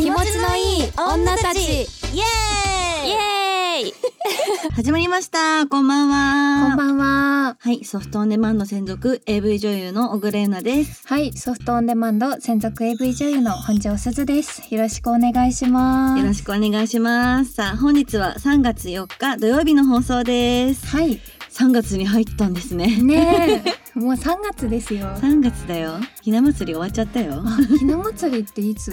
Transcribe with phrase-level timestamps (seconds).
[0.00, 1.58] 気持ちのいい女たち。
[1.60, 3.08] イエーイ。
[3.08, 3.94] イエーイ。
[4.72, 5.66] 始まりました。
[5.66, 6.68] こんばんは。
[6.68, 7.56] こんばんは。
[7.60, 11.02] はいソフトオンデマンド専属 AV 女優の小倉優奈です。
[11.04, 14.62] はいソフトオンデマンド専属 AV 女優の本庄すずです。
[14.74, 16.18] よろしくお願いします。
[16.18, 17.52] よろしくお願いします。
[17.52, 20.86] さあ本日は3月4日土曜日の放送です。
[20.86, 21.20] はい
[21.60, 23.02] 3月に入ったんですね。
[23.02, 23.80] ねえ。
[23.98, 25.08] もう3月ですよ。
[25.18, 25.92] 3月だよ。
[26.22, 27.42] ひな祭り終わっちゃったよ。
[27.44, 28.90] あひな祭りっていつ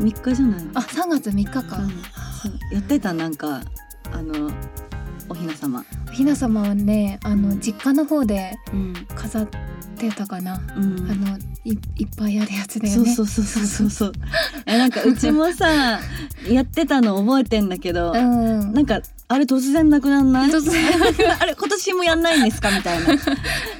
[0.00, 0.70] ？3日じゃないの。
[0.72, 1.62] あ3月3日か、
[2.72, 3.60] やってたなんか
[4.10, 4.50] あの
[5.28, 5.84] おひな様。
[6.08, 8.94] おひな様はねあの実家の方でうん。
[9.14, 9.48] 飾っ
[9.98, 11.10] てたかな、うん。
[11.10, 14.12] あのいいっぱいあるやつだよそうねそうそうそうそうそう。
[14.64, 16.00] えなんかうちもさ
[16.48, 18.72] やってたの覚えてんだけど、うん。
[18.72, 20.50] なんかあれ突然なくなんない？
[20.50, 22.70] あれ今年もやんないんですか？
[22.70, 23.14] みたいな。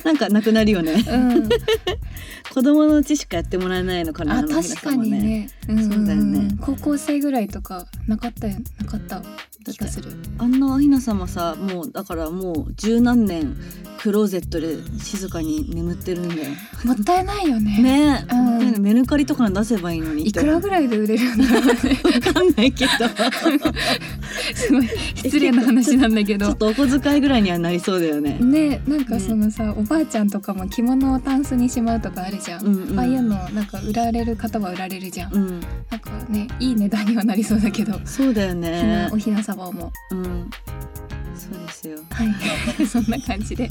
[0.04, 1.04] なんかなくなるよね。
[1.06, 1.48] うん。
[2.52, 4.38] 子供のうちしかやってもらえないのかな？
[4.38, 5.50] あのひな確か様にね。
[5.68, 6.48] うんそうだよね。
[6.60, 8.48] 高校生ぐらいとかなかった？
[8.48, 9.22] よなかった
[9.70, 10.12] 気がする。
[10.38, 13.56] あんなおひな様さもうだからもう十何年
[13.98, 16.50] クローゼットで静かに眠ってるんだよ。
[16.84, 17.82] もったいないよね。
[17.82, 18.26] ね。
[18.30, 18.82] え、うん。
[18.82, 22.00] メルカリとかに出せばいいのにいくらぐらいで売れるんだろうね。
[22.26, 22.90] わかんないけど
[24.54, 26.46] すごい失礼な話なんだけど。
[26.46, 26.56] ちょっ。
[26.56, 28.38] とお小遣いぐらいにはなりそうだよね。
[28.40, 32.66] ねなんかそのさ、おばあちゃんとかも着物をタンスにしまうとかあるじゃん。
[32.66, 35.34] うんうんああいうのなんか売られる方は売られるじゃん。
[35.34, 35.60] うん。
[35.90, 37.98] なんかねいい値段にはなりそうだけど。
[38.04, 39.92] そうだよひねなおひな様も。
[40.10, 40.50] うん。
[41.34, 41.98] そうですよ。
[42.10, 42.86] はい。
[42.86, 43.70] そんな感じで。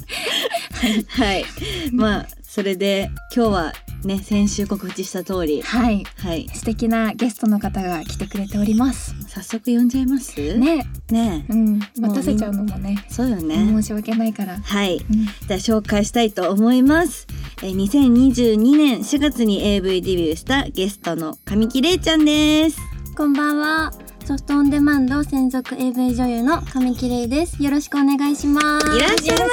[1.07, 1.45] はい。
[1.91, 3.73] まあそれで今日は
[4.05, 5.63] ね先週告知した通り。
[5.63, 6.03] はい。
[6.17, 6.47] はい。
[6.53, 9.15] 素敵なゲストの方が来てくれております。
[9.27, 10.39] 早速呼んじゃいます？
[10.59, 10.85] ね。
[11.09, 11.47] ね。
[11.49, 11.79] うん。
[11.99, 13.03] 待たせちゃうのもね。
[13.09, 13.55] そうよね。
[13.55, 14.97] 申し訳ないから、はい。
[14.97, 15.03] うん。
[15.25, 17.25] じゃあ紹介したいと思います。
[17.63, 22.77] えー2022年4月に AV デビューしたゲストの神木玲ちゃんです。
[23.17, 23.91] こんばんは。
[24.25, 27.63] ソフトオンデマンド専属 AV 女優の上木玲です。
[27.63, 28.85] よろしくお願いします。
[28.95, 29.49] いらっしゃいま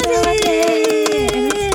[1.55, 1.70] せ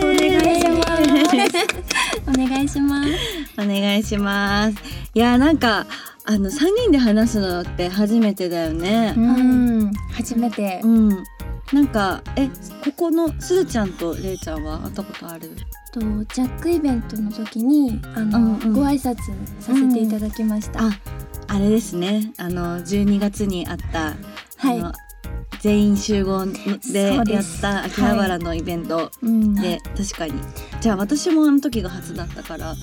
[2.27, 3.09] お願いします。
[3.57, 4.77] お願いします。
[5.13, 5.85] いやなんか
[6.25, 9.13] あの三人で話すのって初めてだよね。
[9.15, 10.81] うん、初めて。
[10.83, 11.09] うん。
[11.73, 12.47] なんかえ
[12.83, 15.49] ここのすずちゃんとれいちゃんは会ったことある？
[15.91, 18.73] とジャックイベントの時にあの、うんうん。
[18.73, 19.17] ご挨拶
[19.59, 20.85] させていただきました。
[20.85, 20.89] あ
[21.47, 22.33] あれですね。
[22.37, 24.13] あの12月にあった、
[24.57, 24.79] はい。
[24.79, 24.93] あの
[25.65, 29.55] 全員集合でやっすた秋葉原のイベントうん。
[29.55, 30.33] で、確かに。
[30.79, 32.77] じゃあ私もあの時が初だったから、はい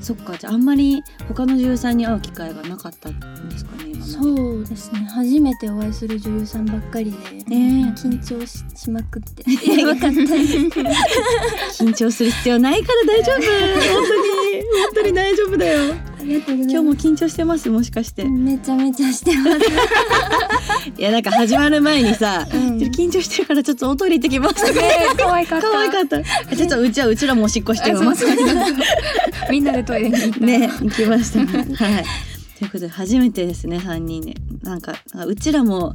[0.00, 5.00] そっかじゃああんまり他の女優さんに会う機会がなかったんですかねそうですね。
[5.12, 9.44] 初めてお会いする女優さんばっかりで、ね緊張ししまくって。
[9.76, 13.36] やばかったです緊張する必要ないから大丈夫。
[13.36, 13.44] 本
[14.08, 14.22] 当に。
[14.86, 15.94] 本当に大丈夫だよ。
[16.20, 18.24] 今日も緊張してますもしかして。
[18.24, 19.58] めちゃめちゃしてます。
[20.96, 22.78] いやなんか始まる前にさ、うん。
[22.78, 24.54] 緊張してるからちょっとおトイレ行ってきます。
[24.54, 24.80] とかね
[25.16, 25.70] 可愛かった。
[25.70, 26.22] 可愛かった。
[26.56, 28.00] ちょっとうちはうちらもおしっこしてよ。
[28.00, 28.46] あそうそうそう。
[29.50, 30.40] みんなでトイレに行った。
[30.40, 31.64] ね行きましたね。
[31.74, 32.04] はい。
[32.58, 34.36] ということで初めてですね3人で。
[34.62, 34.94] なんか
[35.26, 35.94] うちらも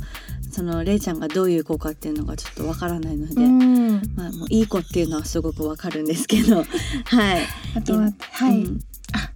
[0.51, 4.01] そのれいちゃんがどういう子かっていうのがちょっとわからないので、うん。
[4.15, 6.57] まあもういい子っていうのはすごくわかるんですけど。
[7.05, 7.41] はい。
[7.75, 8.79] あとははい、うん。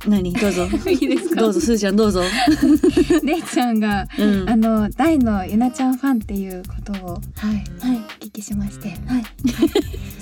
[0.08, 0.34] 何？
[0.34, 0.68] どうぞ。
[0.90, 1.42] いいですか？
[1.42, 2.24] どうぞすずちゃんどうぞ。
[3.24, 4.50] れいちゃんが、うん。
[4.50, 7.20] あの大のゆなちゃんファンっていうことをは
[7.52, 7.56] い。
[7.56, 7.98] はい。
[8.22, 8.90] お聞きしまして。
[8.90, 9.24] はい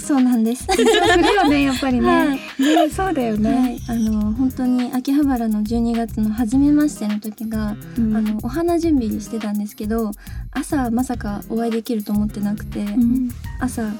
[0.05, 0.65] そうなんです。
[0.65, 2.37] するよねやっぱりね、はい。
[2.59, 8.15] ねそうだよね、はい、あの本当に秋葉原の12月の初めましての時が、うん。
[8.15, 10.11] あのお花準備してたんですけど
[10.51, 13.29] 朝まさかお会いできると思ってなくて、ん。
[13.59, 13.91] 朝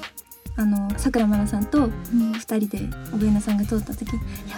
[0.58, 1.64] あのさくらまなさん。
[1.64, 4.56] と2人でおべなさんが通った時に「や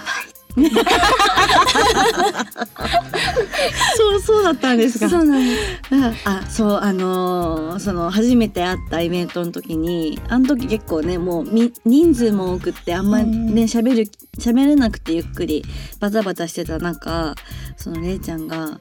[3.97, 5.09] そうそうだったんですか。
[5.09, 6.29] ばい!」そうなんです。
[6.29, 13.55] あそうあのーその初めて会ったイベントの時にあの時結構ねもうみ人数も多くってあんまりうん。
[13.55, 15.65] ね喋る喋れなくてゆっくり
[16.01, 17.35] バタバタしてた中
[17.77, 18.79] そのれいちゃんがあの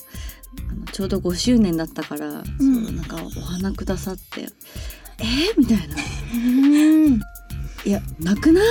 [0.92, 4.48] ちょうど5周年だったから、そうなんかお花くださって
[5.20, 5.96] 「えー?」みたいな。
[6.34, 6.38] う
[7.10, 7.20] ん
[7.86, 8.64] 「いやなくない？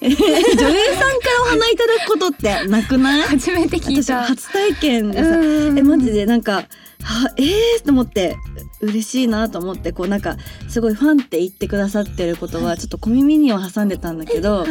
[0.00, 5.24] 女優さんからお花いただくことってなくない?」初めて聞い私た初体験でさ。
[5.30, 5.78] うん。
[5.78, 6.64] えマジでなんか
[7.02, 8.36] はえーと思って
[8.80, 10.36] 嬉しいなと思ってこうなんか
[10.68, 14.68] すごいファンって言ってくださってることはちょっと小耳には挟んでたんだけど、はい。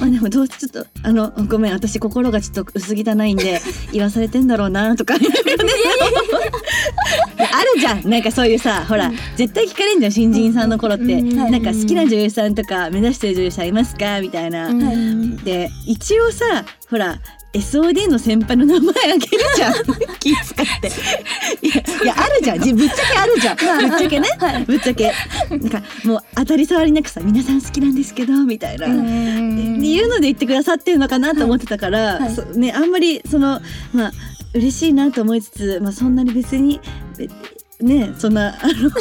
[0.00, 3.60] まあでもどうちょっとあのごめん私心がちょっと薄汚いんで
[3.92, 5.30] 言わされてんだろうなとか ある
[7.80, 8.08] じゃん。
[8.08, 14.68] なんかそういうさほら、絶対聞かれんじゃん新人さんの頃って、うんなんか好きな女優さんとか目指してる女優さんいますかみたいな。
[14.68, 15.36] うん。
[15.38, 17.18] で一応さほら
[17.52, 19.74] SOD の先輩の名前あげるじゃん。
[20.20, 20.88] 気使って。
[21.66, 21.74] いや
[22.04, 22.60] いやあるじゃん。
[22.60, 23.56] じぶっちゃけあるじゃん。
[23.56, 24.28] ぶっちゃけね、
[24.66, 25.12] ぶっちゃけ。
[25.50, 32.34] なんかもう当たり障りなくさ皆さん好きなんですけどみたいな、うんっていうので言ってくださってるのかなと思ってたから、はい。
[32.34, 33.60] そねあんまりその
[33.92, 34.12] まあ
[34.54, 36.80] 嬉しいなと思いつつ、まあ、そんなに別に
[37.16, 37.28] べ
[37.82, 39.00] ねそんなあの本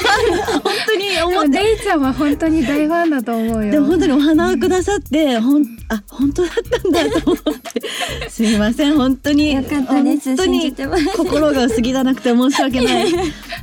[0.88, 1.60] 当に思って。
[1.60, 3.72] レイちゃんは本当に大ファンだと思うよ。
[3.72, 8.30] でも本当にお花をくださって、ほんあ本当だったんだと思って。
[8.30, 9.54] すいません本当に。
[9.54, 10.30] よかったです。
[10.30, 10.76] 本当に
[11.16, 13.06] 心が薄汚くて申し訳ない。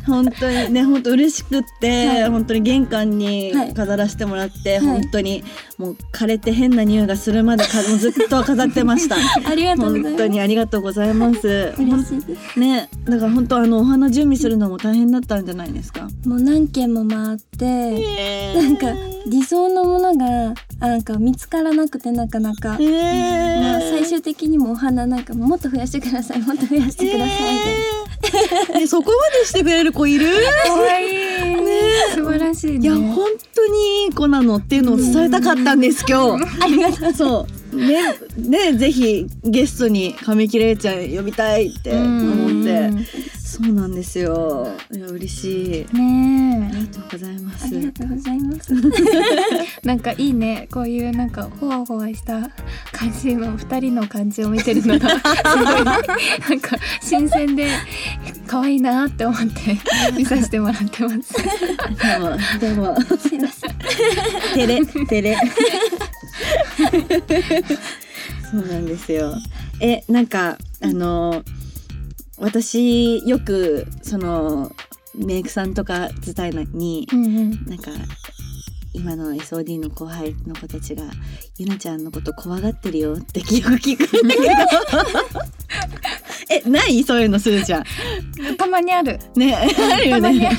[0.06, 2.30] 本当にね本当嬉しくって、はい。
[2.30, 4.86] 本当に玄関にはい飾らせてもらって、はい。
[4.86, 5.44] 本当に
[5.78, 9.16] もう枯れて変な匂いがするまでずっと飾ってました。
[9.44, 10.10] ありがとうございます。
[10.10, 11.74] 本当にありがとうございます。
[11.78, 12.58] 嬉しいです。
[12.58, 16.08] ねだから本当あのお花準備するのも大変だったんじゃないですか？
[16.26, 18.87] もう何軒も回ってなんか
[19.26, 26.41] 理想のものがなんか見つからなくてなかなか、えまあ、最終的にもお花なんかもっと増やしてください。
[26.43, 27.55] もっと増やしてください
[28.73, 30.26] で、えー、そこまでしてくれる子いる？
[30.67, 31.37] 可愛い。
[32.14, 32.79] 素晴らしいね。
[32.79, 36.44] いや本当にいい子なのっていうのを伝えたかったんです今日。
[36.62, 37.12] ありがとう。
[37.12, 43.37] そうねねぜひゲストに神木玲ちゃん呼びたいって思って。
[43.56, 44.69] そうなんですよ。
[44.93, 45.87] いや嬉しい。
[45.90, 47.64] あねりがとうございます。
[47.64, 48.75] ありがとうございます。
[48.75, 48.76] え
[49.87, 50.69] なんかいいね。
[50.70, 52.50] こういうなんかほわほわした
[52.93, 55.17] 感じの二人の感じを見てるのがす
[55.56, 55.84] ごい。
[55.84, 57.70] なんか新鮮で
[58.46, 59.78] 可愛いなって思って
[60.14, 61.32] 見させてもらってます。
[62.61, 63.00] どうもどうも。
[63.19, 63.70] すいません。
[64.55, 65.37] 照れ照れ
[68.50, 69.34] そうなんですよ。
[69.81, 71.43] えなんかあの
[72.38, 74.72] 私よくその
[75.14, 77.50] メイクさんとか伝えにうんうん。
[77.66, 77.90] なんか
[78.93, 81.04] 今の SOD の後輩の子たちが
[81.58, 84.46] ゆなちゃんのこと怖がってるよってよく聞くんだけど。
[86.49, 87.02] えない？
[87.02, 87.84] そういうのするじゃん。
[88.56, 89.19] たまにある。
[89.34, 90.50] ねあるたよね。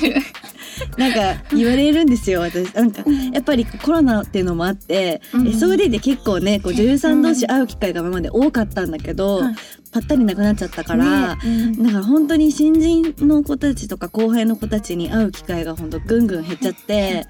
[0.98, 2.74] なんか言われるんですよ私。
[2.74, 2.84] な。
[2.84, 2.92] ん。
[2.92, 3.04] か
[3.34, 5.48] やっぱりコロナっていうのもあって、うん。
[5.48, 9.56] SOD で結構ねこう女優さん同士会う機会が今まで多かったんだけど、はい
[9.90, 17.26] ぱったりなくなっちゃったから、ねだから本当に新人の子たちとか後輩の子たちに会う機会が本当ぐんぐん減っちゃって、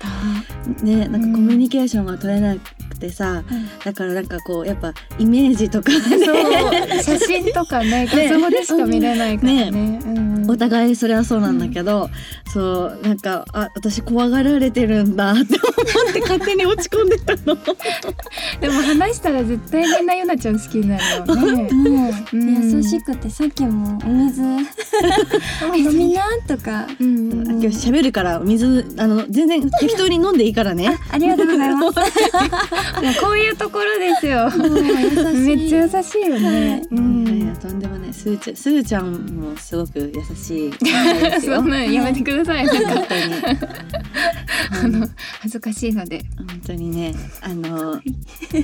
[0.84, 3.44] ねなんかコミュニケーションが取れなくてさ、
[3.84, 7.04] だからなんかこうやっぱイメージとかね。
[7.04, 10.00] 写真とかね 画像でしか見れないからね。
[10.06, 10.28] うん。
[10.50, 12.10] お互いそれはそうなんだけど、
[12.54, 17.58] そうなんかあ私怖がられてるんだって思って勝手に落ち込んでたの。
[18.62, 21.70] でも話したら絶対みんなゆなちゃん好きになるよね。
[22.34, 24.42] うん優しくてさっきもお水
[25.78, 30.98] 飲みなとかうん今日喋るから水あの全然 適当に飲んでいいからね。
[31.12, 31.94] ありがとうございます もう
[33.22, 34.50] こういうところですよ。
[35.34, 36.84] めっちゃ優しいよね。
[36.92, 37.27] ういやいんや。
[37.58, 41.56] とんでもないすーちゃんすーちゃんもすごく優しい方ですよ。
[41.58, 42.68] そんなんやめてください。
[42.68, 43.24] 本か当に。
[44.70, 45.10] あの
[45.42, 46.24] 恥ずかしいので。
[46.38, 48.02] 本当にねあの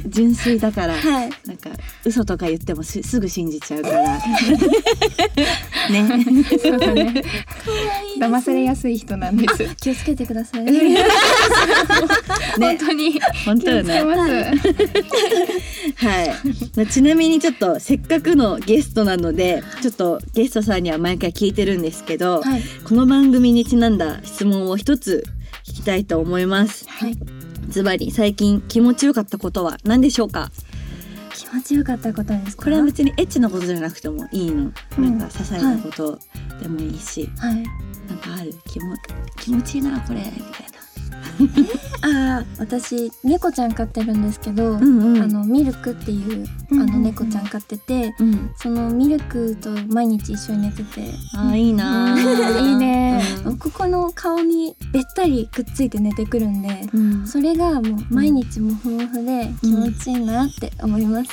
[0.08, 1.70] 純粋だから、はいなんか
[2.06, 4.20] 嘘とか言ってもすすぐ信じちゃうから。
[5.90, 6.46] ね。
[6.62, 7.24] そうだね。
[8.20, 9.76] 騙されやすい人なんです。
[9.82, 10.66] 気をつけてください
[12.60, 13.94] 本当に本当よね。
[15.96, 16.30] はい。
[16.76, 25.26] まあちなみにちょっとせっかくのゲストなので、ちょっとゲストさんには毎回聞いてるんですけど、はいこの番組にちなんだ質問を一つ
[25.68, 26.86] 聞きたいと思います。
[26.88, 27.18] はい
[27.70, 30.52] ズバリ最近気持ちよかったことは何でしょうか？
[31.54, 32.64] 気持ちよかったことですか？
[32.64, 34.72] これは別にエッチなことじゃなくてもいいの。
[34.98, 35.20] うん。
[35.20, 36.20] なんか些細なこと
[36.60, 37.56] でもいいし、はい。
[37.56, 37.66] なん
[38.18, 38.54] かある？
[38.66, 38.96] 気も
[39.40, 40.20] 気持ちいいなこれ。
[40.20, 40.83] みたいな。
[42.02, 48.52] ああ私猫ちゃん飼ってるんですけど、んあのミルクっていうあうんうんうんの猫ちゃん飼ってて、うん。
[48.58, 52.70] そのミルクと毎日一緒に寝てて、あーいいなー。
[52.70, 57.28] いいねうんここの顔にべったりくっついて寝てくるんで、うん。
[57.28, 61.30] それがもう毎日もふもふで気持ちいいなって思います。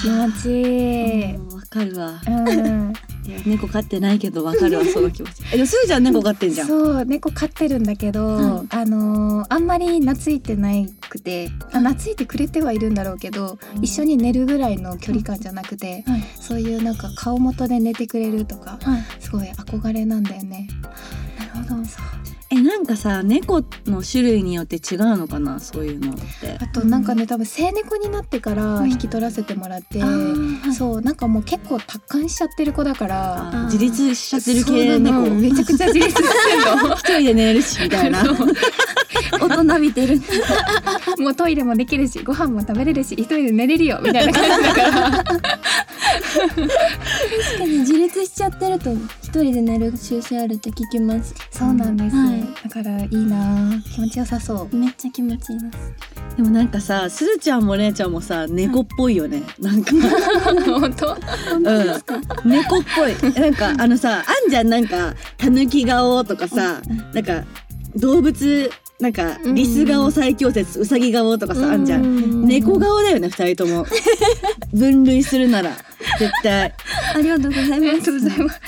[0.00, 1.34] 気持ちいい。
[1.34, 2.20] うんわかるわ。
[2.26, 2.92] うん。
[3.24, 5.42] いや猫飼ってないけどわかるわその気持ち。
[5.52, 6.66] え でもすーちゃん猫飼ってんじゃん。
[6.66, 20.68] そう猫飼ってるんだけど、はいあのーあんまり懐いてないくてあ懐いてくれてはいるんだろうけど、うん一緒に寝るぐらいの距離感じゃなくて、はいそういうなんか顔元で寝てくれるとかはい、すごい憧れなんだよね。
[21.38, 21.82] なるほど。
[22.54, 25.58] えなんかさ猫の種類によって違うのかな？
[25.58, 26.58] そういうのって。
[26.60, 33.64] あとなんかね多分生猫になってからうん引き取らせてもらって、あーはいそうなんかもう結構達観しちゃってる子だから。
[33.64, 35.34] 自立しちゃってる系なの猫。
[35.34, 36.94] めちゃくちゃ自立してるの。
[36.96, 38.22] 一人で寝れるしみたいな。
[39.30, 40.20] 大人びてる。
[41.18, 45.24] もうトイレもできるしご飯も食べれるし一人で寝れるよみたいな感じだから。
[45.24, 45.38] 確
[47.58, 51.34] かに自立しちゃってると一人で寝る習性あるって聞きます。
[51.50, 52.44] そうなんです、はい。
[52.64, 53.82] だからいいな。
[53.94, 54.76] 気持ちよさそう。
[54.76, 55.94] めっちゃ気持ちいいです。
[56.36, 59.92] でもなんかさすずちゃんもれいちゃんもさ猫っぽいよね、なんか。
[60.64, 61.16] 本当？
[61.56, 61.66] うん。
[62.50, 63.32] 猫っぽい。
[63.32, 64.68] なんかあのさあんじゃん。
[64.68, 66.80] なんかたぬき顔とかさ
[67.12, 67.44] なんか
[67.96, 68.70] 動物
[69.02, 69.54] なんかうん。
[69.56, 72.46] リス顔最強説うさぎ顔とかさあんじゃん。
[72.46, 73.84] 猫顔だよね二人とも。
[74.72, 75.76] 分類するなら。
[76.20, 76.72] 絶対。
[77.14, 78.60] ありがとうございありがますとうございます。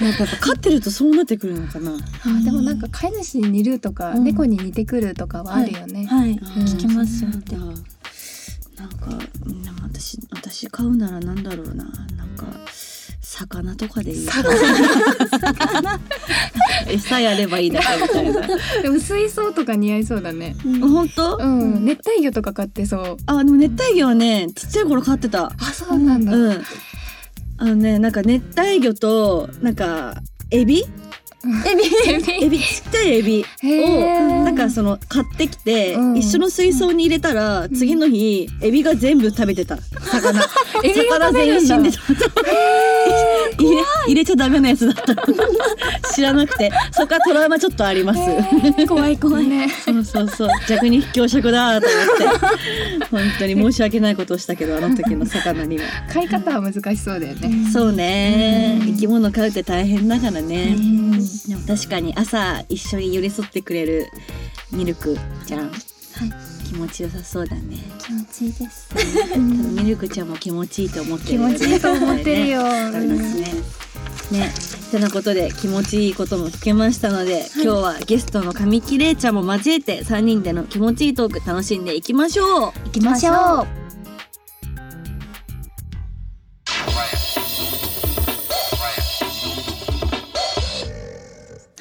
[0.00, 1.90] なんかやっぱ飼ってるとそうなってくるのかな。
[1.92, 4.24] あでもなんか飼い主に似るとか、うん。
[4.24, 6.30] 猫に似てくるとかはあるよね、はい。
[6.30, 6.38] うん。
[6.38, 7.56] 聞きますよなんだ
[8.80, 9.06] なんか
[9.44, 11.84] でも私私飼うならなんだろうな。
[12.16, 12.46] なんか
[13.20, 14.28] 魚とかでいい
[16.88, 18.46] 餌やればいいだけみたいな。
[18.82, 20.56] でも水槽とか似合いそうだね。
[20.80, 23.16] 本当、うん、熱帯魚とか飼ってそう。
[23.26, 25.46] あでも熱帯魚はねちっちゃい頃飼ってた。
[25.46, 26.62] あそうなんだ、うん。
[27.58, 30.14] あのねなんか熱帯魚となんか
[30.50, 30.84] エビ？
[31.42, 32.44] エビ。
[32.46, 32.58] エビ。
[32.58, 33.44] ちっちゃいエビ。
[33.64, 36.16] をなんかその買ってきて、うん。
[36.16, 39.76] 一緒の水槽に入れたら、次の日エビが全部食べてた。
[39.76, 40.40] 魚。
[40.94, 41.98] 魚全員死んでた。
[43.58, 45.14] 入れ入れちゃダメなやつだった。
[46.14, 46.70] 知らなくて。
[46.92, 48.20] そこからトラウマちょっとあります、
[48.86, 49.46] 怖い怖い。
[49.46, 49.68] ね。
[49.84, 50.48] そうそうそう。
[50.68, 53.06] 逆に恐縮だと思って。
[53.10, 55.84] 本当に申し訳ないことをしたけどあの時の魚には。
[56.12, 58.78] 飼い方は難しそうだよね、そうね。
[58.80, 58.86] うん。
[58.94, 64.10] 生き物飼うって大変だからね、うんでも確かに朝一緒に寄り添ってくれる
[64.72, 65.70] ミルクちゃん。
[65.70, 65.76] は
[66.26, 67.78] い気持ちよさそうだね。
[67.98, 68.88] 気持ちいいです。
[69.36, 73.80] ミルクちゃんも気持ちいいと思ってる気持ちいいと思ってるよ、ありますね。
[74.30, 74.52] ね、
[74.92, 82.72] てなことで気持ちいいことも聞けましたので、今日はゲストの神木玲ちゃんも交えて3人での気持ちいいトーク楽しんでいきましょう。
[82.84, 83.89] 行きましょう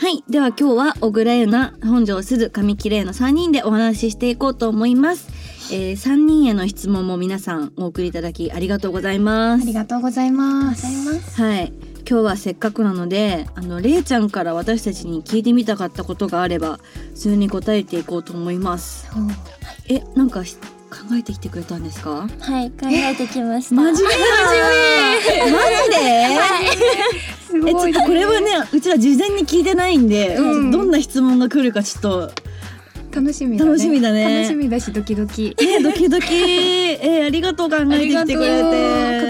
[0.09, 0.23] はい。
[0.27, 5.27] では今日は小倉優奈本庄すず神木玲の3人でお話ししていこうと思います、
[5.71, 9.61] えー、3人への質問も皆さんお送りいただきありがとうございます。
[9.61, 10.87] ありがとうございます。
[11.39, 11.71] はい。
[12.09, 16.79] 今日はせっかくなのであのれいちゃんから私たちに聞いてみたかったことがあれば
[17.13, 19.07] それに答えていこうと思います。
[19.89, 20.61] えなんかし考
[21.13, 22.27] えてきてくれたんですか？
[22.39, 23.75] はい考えてきました。
[23.75, 24.05] 真面目だ
[25.51, 26.48] マジで？
[27.61, 30.71] すえちょっとこれはねうちら事前に聞いてないんで、うん。
[30.71, 32.31] どんな質問が来るかちょっと
[33.11, 33.71] 楽しみだね。
[33.71, 34.41] 楽しみだね。
[34.41, 35.55] 楽しみだしドキドキ。
[35.59, 36.27] ねドキドキ。
[37.01, 38.71] えありがとう考えてきてくれ答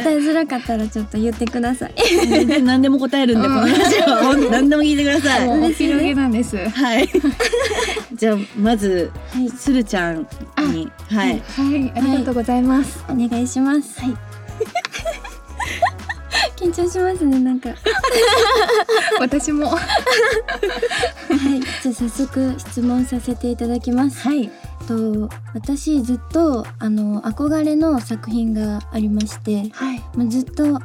[0.04, 1.94] てえづらかったらちょっと言ってください。
[2.28, 3.54] 全然何でも答えるんで、うん。
[3.56, 4.36] この話は。
[4.52, 5.48] 何でも聞いてください。
[5.48, 5.64] もう。
[5.66, 6.58] お広げなんです。
[6.58, 7.10] はい。
[8.14, 9.50] じゃあまずはい。
[9.50, 10.28] するちゃん
[10.72, 10.90] に。
[11.10, 11.42] はい。
[11.56, 11.94] はい。
[11.96, 14.02] ありがとうございます、お願いします。
[14.02, 14.16] はい
[16.60, 17.70] 緊張しますねなんか。
[17.70, 17.76] は
[19.22, 19.68] 私も。
[19.68, 24.28] いじゃあ早速質問させていただきます。
[24.28, 24.52] はい。
[24.86, 30.04] と私ずっとあの憧れの作品がありましてはい。
[30.16, 30.80] まあずっと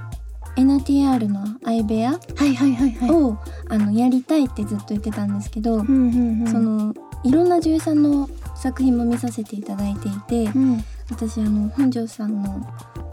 [0.56, 3.10] NTR の相部屋はいはいはいはい。
[3.10, 3.36] を
[3.68, 6.52] あのやりたいってずっと言ってたんですけど、うんうんうん。
[6.52, 10.12] そのいろんな女優さんの作品も見させていただいてい
[10.44, 10.84] て、うん。
[11.10, 12.60] 私あの本庄さんの、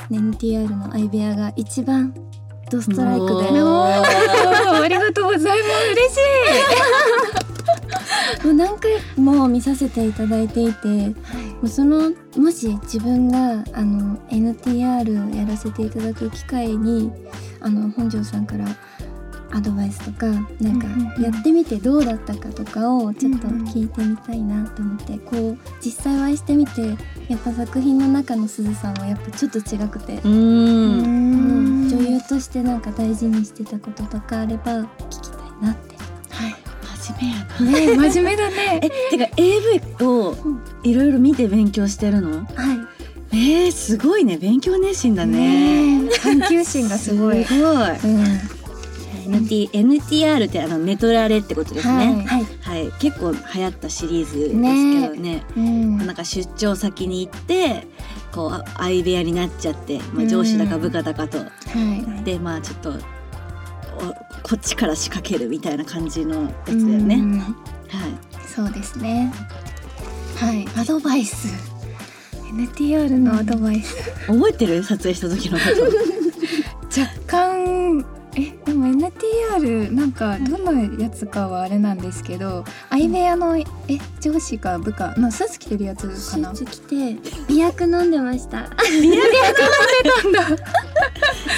[0.09, 2.13] ね、NTR の相部屋が一番
[2.71, 3.33] ドストライクで。
[4.81, 5.91] ありがとうございます。
[5.91, 6.21] 嬉しい。
[8.47, 11.15] う何回も見させていただいていても
[11.63, 17.11] うそのもし自分があの NTR やらせていただく機会に
[17.59, 18.65] あの本庄さんから
[19.53, 20.27] アドバイスとか
[20.61, 20.87] なんか
[21.21, 26.81] やってみてどうだったかとかをちょっと聞いてみたいなと思ってこう実際お会いしてみて
[27.27, 30.13] やっぱ作品の中のすずさんはやっぱちょっと違くて。
[30.13, 31.30] うーん。
[32.31, 35.95] としてなんか大事にしてたこととかあれば聞きたいなって。
[36.29, 36.55] はい。
[36.97, 37.99] 真面目やな。
[37.99, 38.79] ね真面目だね。
[39.11, 40.37] えてか AV を
[40.83, 42.37] いろいろ見て勉強してるの？
[42.37, 42.47] はい。
[43.33, 44.37] えー、すごいね。
[44.37, 46.03] 勉強熱心だね。
[46.03, 47.43] ね探求心がすごい。
[47.43, 47.99] すごい。
[47.99, 48.25] うん。
[49.27, 52.25] NT NTR ってあのネトラレってことですね。
[52.27, 52.45] はい。
[52.61, 55.43] はい、結構流行ったシリーズですけどね。
[55.57, 55.97] うん。
[55.97, 57.87] なんか出張先に行って
[58.31, 61.45] こうあ相部屋になっちゃって、まあ、上司だか部下だかと、は
[62.19, 62.23] い。
[62.23, 62.93] でまあちょっとお
[64.43, 67.15] こっちから仕掛けるみたいな感じのやつだよね。
[67.15, 67.39] うん。
[67.39, 67.55] はい。
[68.47, 69.31] そうですね。
[70.37, 70.67] はい。
[70.77, 71.47] アドバイス。
[72.51, 73.95] NTR のアドバイス、
[74.27, 74.83] 覚えてる？
[74.83, 75.63] 撮影した時のこ
[76.89, 76.99] と。
[76.99, 83.63] 若干えでも NTR なんかどのやつかはあれなんですけど相部屋のえ
[84.21, 87.17] 上司か部下のスーツ着てるやつかスーなツ着て
[87.49, 88.69] 美薬飲んでました。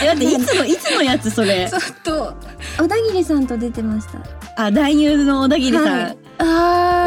[0.02, 1.70] えだっていつの いつのやつそれ？
[1.70, 2.34] ちょっと
[2.80, 4.64] 小田切さんと出てました。
[4.64, 6.18] あ男優の小田切さん、はい。
[6.40, 6.44] あ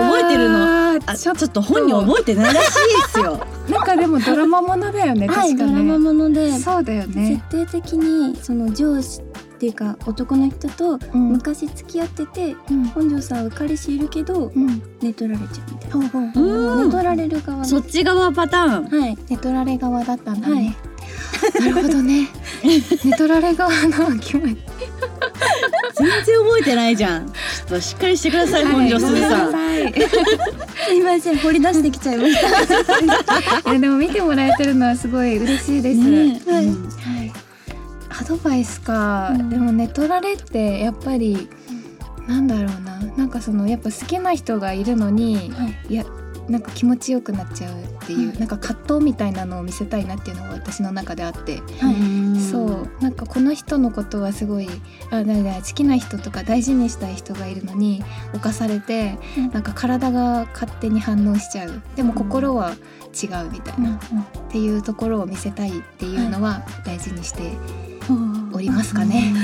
[0.02, 0.06] ー。
[0.06, 0.76] 覚えてるの？
[1.06, 2.74] あちちょっと本人覚えてないらしいで
[3.12, 3.38] すよ。
[3.68, 6.52] なんかでもドラマものだよねはい確かドラマねもので。
[6.58, 7.42] そうだよね。
[7.50, 9.20] 設定的にその上司
[9.56, 11.30] っていうか男の人とうん。
[11.30, 12.84] 昔付き合ってて、うん。
[12.88, 14.82] 本庄さんは彼氏いるけどうん。
[15.00, 16.76] 寝取られちゃうみたいほうほうほう。
[16.76, 19.00] な寝取られる側そっち側パターン。
[19.00, 19.18] はい。
[19.28, 20.64] 寝取られ側だったんだはい。
[20.64, 20.76] ね
[21.58, 22.28] なるほどね。
[22.62, 24.58] 寝取られ側の気持ち。
[25.94, 27.26] 全然覚えてないじゃん。
[27.26, 29.52] ちょっとしっかりしてください本庄すずさん。
[29.52, 29.94] はい。
[30.86, 31.38] すいません。
[31.38, 33.00] 掘り出してきちゃいました。
[33.70, 36.52] いやでも見てもらえてるのはすごい嬉しいです、ねえ。
[36.52, 36.66] はい。
[36.66, 37.32] うんはい、
[38.20, 39.50] アドバイスか、うん。
[39.50, 41.48] でも寝取られってやっぱり
[42.26, 45.94] なんだろうななんかそのやっぱ好きな人がいるのに、はい。
[45.94, 46.04] いや
[46.48, 52.40] なんか気持ちよくなっちゃうっていう、うんなんか葛藤みたいなのを見せたいなっていうのが私の中であって、はい。
[52.40, 54.68] そうなんかこの人のことはすごい
[55.10, 59.50] あだだ好きな人とか大事にしたい人がいるのに侵されて、うん。
[59.50, 61.82] なんか体が勝手に反応しちゃう。
[61.96, 62.72] でも心は
[63.20, 64.00] 違うみたいな、っ
[64.50, 67.52] ていうところを見せたいっていうのは大事にして
[68.52, 69.34] おりますかね。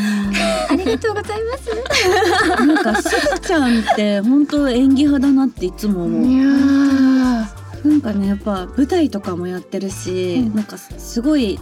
[0.70, 2.66] ありがとうございます。
[2.66, 6.26] なんかすずちゃんって本当演技派だなっていつも思う。
[6.26, 7.88] いやー。
[7.88, 10.54] なんかねやっぱ舞台とかもやってるし、うん。
[10.54, 11.58] なんかすごい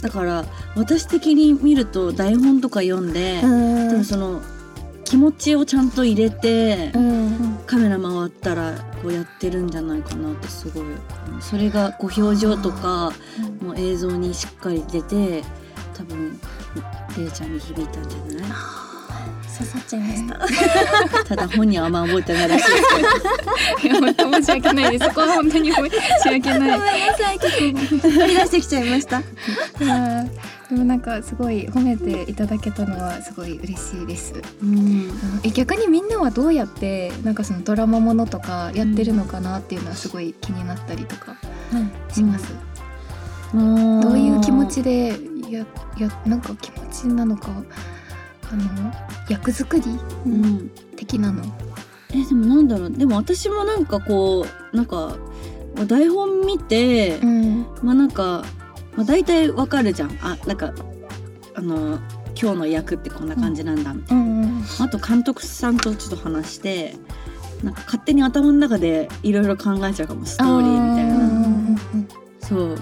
[0.00, 0.44] だから
[0.76, 4.40] 私的に見ると台本とか読んで、多分その
[5.04, 7.58] 気持ちをちゃんと入れて、うん。
[7.66, 10.84] カメラ回ったらこうやってるんじゃないかなってすごい
[11.40, 13.12] それがこう表情とか
[13.60, 15.44] もう映像にしっかり出て
[15.98, 16.40] 多分
[17.16, 18.50] れいちゃんに響いたんじゃない？
[19.58, 20.28] 刺さっちゃいまし
[21.18, 25.08] たただ本人はあんま覚えてないらしいです本当申し訳ないです。
[25.08, 25.90] そこは本当に申し
[26.26, 26.58] 訳ない。
[26.58, 26.78] ごめん
[27.08, 29.20] なさい結構出してきちゃいました
[30.70, 34.34] でもなんかすごい褒めていただけたのはすごい嬉しいです。
[34.62, 35.10] うん
[35.42, 41.36] え逆にみんなはどうやってなんかそのドラマものとかやってるのかなっていうのはすごい気になったりとか
[42.12, 42.52] します？
[43.54, 45.18] どどういう気持ちで
[45.50, 45.66] や
[45.98, 47.50] やなんか気持ちなのか
[48.50, 48.92] あの
[49.28, 49.82] 役作り？
[50.26, 50.70] うん。
[50.96, 51.42] 的なの？
[52.10, 52.90] えでもなんだろう。
[52.90, 55.16] でも私もなんかこうなんか
[55.76, 57.66] まあ台本見て、ん。
[57.82, 58.44] まあなんか、
[58.96, 60.18] まあ、大体わかるじゃん。
[60.22, 60.72] あなんか
[61.54, 61.98] あの
[62.40, 64.42] 今日の役ってこんな感じなんだみたいうん。
[64.42, 64.60] うん。
[64.60, 66.96] な、あと監督さんとちょっと話して
[67.62, 70.24] なんか勝手に頭の中でいろいろ考えちゃうかも。
[70.24, 71.78] ストーリーみたいな。
[72.40, 72.74] そう。
[72.74, 72.78] っ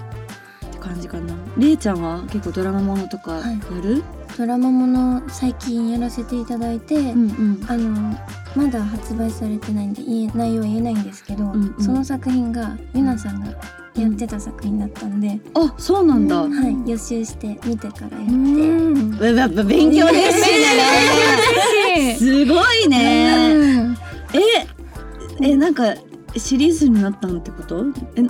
[0.71, 3.59] て感じかなれいちゃんは結構ドラマものとかやはい。
[3.81, 4.03] る、
[4.37, 7.65] ドラマもの最近やらせていただいて、うんうん。
[7.67, 8.17] あの
[8.55, 11.83] まだ発売されてないんで言え内容は言えないんですけど、んうん。
[11.83, 13.47] その作品がゆなさんが
[13.95, 16.51] やってた作品だったんで、あそうなんだ、うん。
[16.51, 16.89] はい。
[16.89, 19.35] 予習して見てからやって、うん。
[19.35, 22.15] やっぱ勉強熱心だね。
[22.19, 23.97] すごいね、うん。
[24.33, 25.95] ええなんか
[26.35, 27.85] シリーズになったんってこと？
[28.15, 28.21] え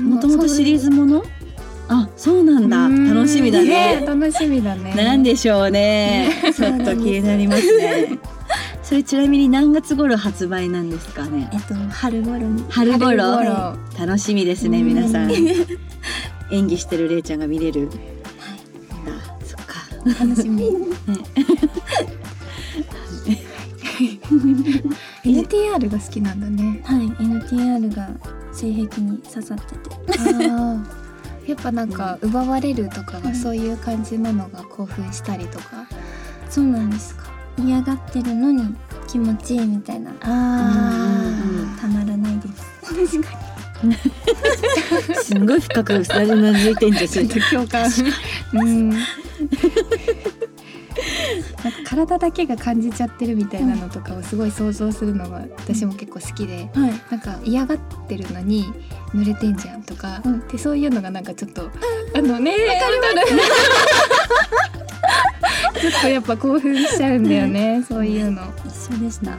[0.00, 1.22] もともとシリーズもの？
[1.88, 2.86] あそうなんだ。
[2.86, 3.14] うん。
[3.14, 4.02] 楽しみだね。
[4.06, 4.94] 楽しみだね。
[4.94, 6.30] なんでしょうね。
[6.54, 8.18] ちょっと気になりますね。
[8.82, 11.48] それちなみに何月頃発売なんですかね？
[11.52, 12.64] えっと春頃に。
[12.70, 13.76] 春頃。
[13.98, 14.86] 楽しみですねうん。
[14.86, 15.30] 皆さん。
[16.52, 17.82] 演技してるれいちゃんが見れる。
[17.82, 17.96] んだ
[19.44, 20.24] そっか。
[20.24, 20.62] 楽しみ。
[20.62, 20.68] ね。
[25.24, 26.80] NTR が好きなんだね。
[26.84, 27.06] はい。
[27.08, 28.08] NTR が
[28.52, 30.18] 性癖に刺さってて。
[30.50, 31.05] ああ。
[31.46, 35.86] やっぱなんか奪われるとかがそういう感じなのが興奮したりとか。
[36.50, 37.24] そうなんですか。
[37.58, 38.74] 嫌がってるのに
[39.08, 40.12] 気持ちいいみたいな。
[40.20, 42.64] あたまらないです。
[42.82, 43.56] 確か
[45.22, 47.90] すんごい深くうなずいてんじゃんちょっと共感。
[48.54, 48.92] うん。
[51.66, 56.92] なんか体だけが感じちゃってるみたいなのとかをすごい想像するのが私も結構好きで、にはい。
[57.10, 58.72] なんか嫌がってるのに
[59.12, 60.46] 濡れてんじゃんとか、うん。
[60.46, 61.68] でそういうのがなんかちょっと、
[62.14, 63.00] あのねわかる
[65.80, 68.42] ちょっとやっぱ興奮しちゃうんだよね、そういうの。
[68.64, 69.32] 一緒でした。
[69.32, 69.36] わ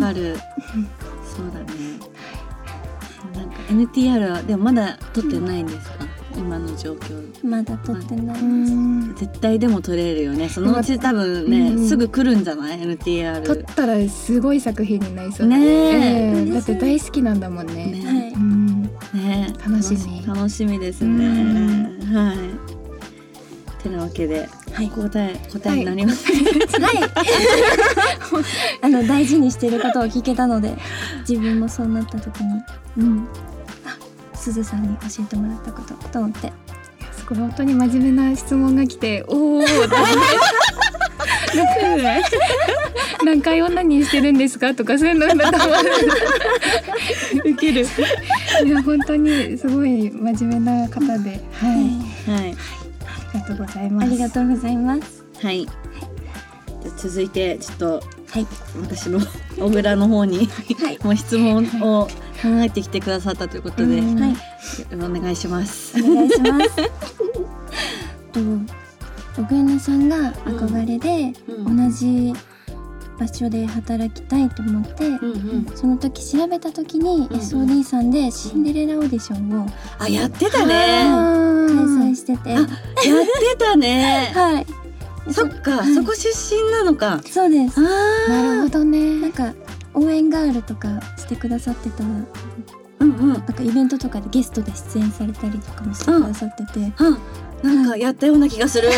[0.00, 0.38] かる。
[1.36, 2.00] そうだね。
[3.34, 7.46] なんか NTR はでもまだ撮ってないんですか、今の状況。
[7.46, 8.34] まだ撮ってない。
[8.34, 9.14] です、うん。
[9.14, 10.48] 絶対でも撮れるよね。
[10.48, 11.88] そのうち多分ね、うん。
[11.88, 15.58] すぐ来るんじゃない？NTR 撮ったらすごい作品になりそうね。
[15.58, 16.46] え。
[16.48, 17.86] えだって大好きなんだもんね。
[17.86, 18.82] ねはいうん。
[19.14, 20.26] ね楽しみ。
[20.26, 21.26] 楽しみですね。
[21.26, 22.14] うん。
[22.14, 22.76] はい。
[23.86, 24.90] てなわけで、はい。
[24.90, 27.00] 答え答えになります、はい。
[28.82, 30.76] あの大事にしてることを聞けたので
[31.28, 32.62] 自分もそうなった時に。
[32.98, 33.28] うん。
[33.28, 33.55] あ
[34.46, 36.52] すずさんに教えてもらったことと思って？
[37.18, 39.62] 素これ本当に真面目な質問が来ておお
[43.24, 44.72] 何回オナニーしてるんですか？
[44.72, 45.74] とかそういうのだと思
[47.44, 47.80] うウケる。
[48.64, 51.40] いや本当にすごい真面目な方で。
[51.52, 52.54] はい、はい。
[52.54, 54.06] ありがとうございます。
[54.06, 55.24] ありがとうございます。
[55.42, 55.66] はい。
[55.66, 58.46] じゃあ続いてちょっとはい。
[58.80, 59.18] 私の
[59.58, 60.98] 小倉の方に、はい。
[61.02, 62.06] もう質問を
[62.42, 64.20] 考えてきてくださったということで、うん。
[64.20, 64.36] はい。
[64.94, 66.00] お願いします。
[66.02, 66.76] お願いします。
[68.32, 71.76] と小倉さんが憧れでうん。
[71.76, 72.32] 同じ
[73.18, 79.66] 場所で働きたいと思って、うんうん、その時調べた時にうん SOD さんでシンデレラオーディションを
[79.98, 80.66] あやってたね。
[80.66, 84.32] 開や催してて、あってたね。
[84.36, 84.66] はい。
[85.32, 85.94] そっか、はい。
[85.94, 87.20] そこ出身なのか。
[87.28, 87.80] そうです。
[87.80, 89.20] あなるほどね。
[89.20, 89.54] なんか
[89.96, 92.28] 応援ガールとかしてくださってたなん
[93.00, 93.40] うんうん。
[93.42, 97.18] かイベントとかでゲストで出演されたりとかもしてくださってて、あ
[97.62, 98.88] なんかやったような気がする。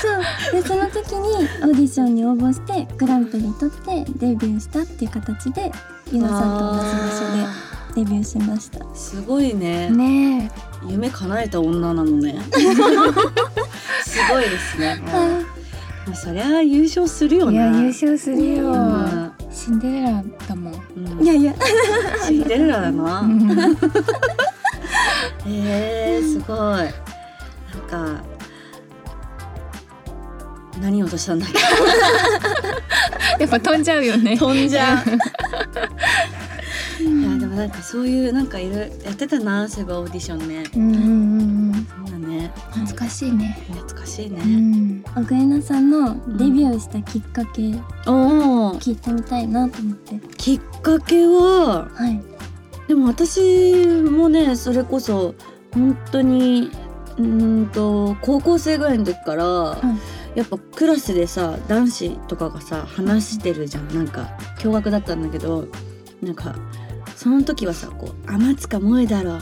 [0.00, 5.72] そうでその時にオーディションに応募してグランプリ取ってデビューしたっていう形で
[6.12, 9.90] ゆなさんと同じ場所でデビューしましたすごいね。
[9.90, 10.50] ね
[10.86, 12.38] 夢叶えた女なのね。
[14.04, 15.02] すごいですね。
[16.08, 17.56] まあそりゃ優勝するえよね。
[17.56, 21.54] いや優勝するよ、うんシンデレラだもん、うんいやいや
[22.26, 23.20] シンデレラだな。
[23.20, 23.76] うん
[25.46, 26.56] えー、すごい。
[26.56, 26.90] なん
[28.18, 28.22] か。
[30.80, 31.58] 何をとしたんだっけ？
[33.42, 35.08] やっぱ飛んじゃうよね飛んじゃう。
[37.02, 40.62] いや、でもなんかそういう、なんかいろいろやってたな、そういえばオーディションね。
[40.76, 40.98] うんうんう
[41.37, 41.37] ん。
[42.72, 44.44] 懐かしいね懐かしいうね。
[44.44, 47.74] ん小倉さんのデビューしたきっかけ
[48.06, 48.74] おお。
[48.80, 51.88] 聞いてみたいなと思ってきっかけは。
[51.92, 52.38] はい
[52.88, 55.34] でも私もねそれこそ
[55.74, 56.70] 本当に
[57.18, 59.44] うーんと高校生ぐらいの時から、
[60.34, 65.66] やっぱクラスでさ男子とかがさ話してるじゃんなんか驚愕だったんだけど
[66.22, 66.54] なんか
[67.16, 69.38] その時はさこう天塚萌えだろ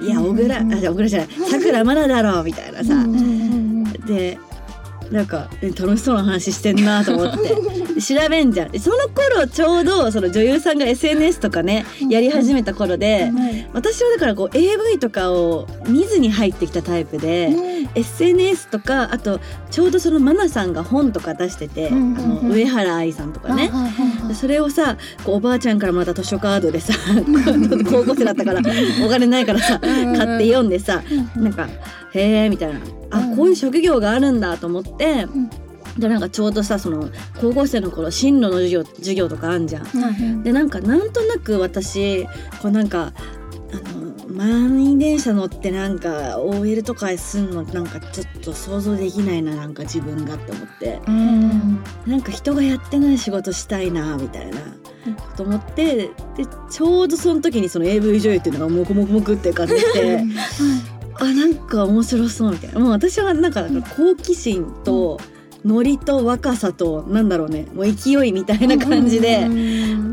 [0.00, 2.94] いや小倉、あじゃあ小倉じゃないさくらまなだろみたいなさ、
[4.06, 4.38] で
[5.10, 7.48] なんかえ楽しそうな話してんなと思って。
[7.94, 8.70] で調べんじゃん。
[8.70, 17.50] でその頃ちょうどその女優さんが SNS とかねやり始めた頃で、はい私はだからこう AV とかを見ずに入ってきたタイプで、
[17.94, 23.70] SNS とかあとちょうどそのマナさんが本とか出してて、うんあの上原愛さんとかね、
[24.34, 26.94] それをさこうおばあちゃんからまた図書カードでさ
[27.90, 28.60] 高校生だったから
[29.04, 30.00] お金ないからさ買
[30.36, 31.02] って読んでさ
[31.36, 31.68] うんなんか
[32.12, 33.36] 「へえ」みたいなあうん。
[33.36, 35.50] こういう職業があるんだと思ってん。
[35.98, 39.84] でなんかちょうどさその高校生の頃進路の授業授業とかあんじゃん。
[39.84, 42.24] はいでなんかなんとなく私
[42.62, 43.12] こうなんか
[43.72, 51.00] あの満員電車乗ってなんか OL とかすんのなんかちょっと想像できないななんか自分がって思って。
[51.06, 51.82] うん。
[52.06, 54.58] なんか人がやってない仕事したいなみたいな。
[55.00, 56.10] こと思ってで
[56.70, 60.24] ちょうどその時にその AV 女優っていうのがモクモクモクって感じて
[61.20, 62.80] あなんか面白そうみたいな。
[62.80, 63.64] もう私はなんか
[63.96, 65.20] 好奇心と
[65.64, 67.66] ノリと若さとなんだろうね。
[67.74, 69.46] もう勢いみたいな感じで。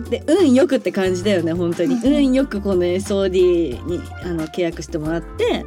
[0.10, 5.66] で運よくって感じだよね本当に、うん運よくこの SOD にあの契約してもらって、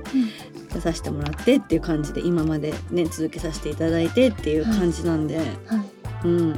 [0.72, 5.46] 出させてもらってっていう感じで今までね続けさせていただいてっていう感じなんで、はい。
[6.24, 6.54] うん。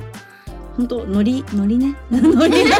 [0.77, 1.95] 本当ノリノリね？
[2.11, 2.64] ノリ